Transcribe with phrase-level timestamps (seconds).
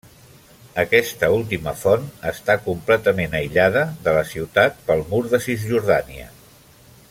[0.83, 6.31] Aquesta última font està completament aïllada de la ciutat pel Mur de Cisjordània.